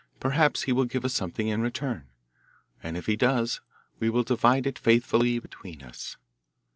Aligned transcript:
Perhaps 0.19 0.63
he 0.63 0.71
will 0.71 0.85
give 0.85 1.05
us 1.05 1.13
something 1.13 1.47
in 1.47 1.61
return, 1.61 2.07
and 2.81 2.97
if 2.97 3.05
he 3.05 3.15
does 3.15 3.61
we 3.99 4.09
will 4.09 4.23
divide 4.23 4.65
it 4.65 4.79
faithfully 4.79 5.37
between 5.37 5.83
us. 5.83 6.17